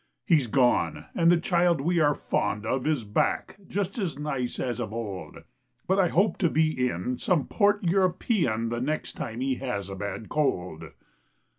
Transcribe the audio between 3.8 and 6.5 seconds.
as nice as of old. But I hope to